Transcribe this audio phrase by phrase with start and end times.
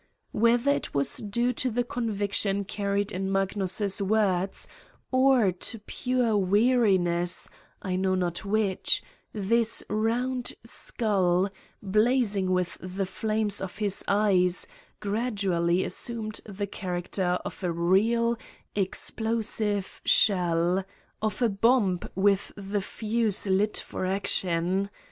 [0.31, 4.67] Whether it was due to the conviction carried in Magnus' words,
[5.11, 7.47] or to pure weariness
[7.83, 11.49] I know not which this round skull,
[11.83, 14.65] blazing with the flames of his eyes,
[14.99, 18.39] gradually assumed the character of a real,
[18.75, 20.83] ex plosive shell,
[21.21, 24.89] of a bomb, with the fuse lit for ac tion.